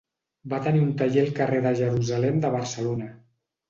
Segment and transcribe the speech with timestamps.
[0.53, 3.17] Va tenir un taller al carrer de Jerusalem de Barcelona.